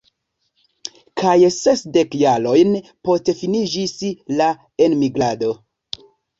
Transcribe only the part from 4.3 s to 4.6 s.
la